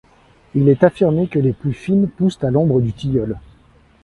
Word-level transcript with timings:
Il 0.55 0.67
est 0.67 0.83
affirmé 0.83 1.27
que 1.27 1.37
les 1.37 1.53
plus 1.53 1.73
fines 1.73 2.09
poussent 2.09 2.43
à 2.43 2.49
l'ombre 2.49 2.81
du 2.81 2.91
tilleul. 2.91 3.37